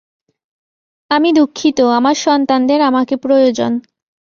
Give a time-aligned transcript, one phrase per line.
[1.11, 3.71] আমি দুঃখিত, আমার সন্তানদের আমাকে প্রয়োজন।